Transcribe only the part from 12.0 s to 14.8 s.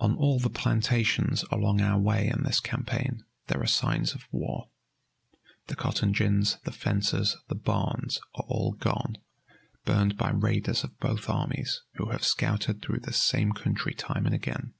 have scouted through this same country time and again.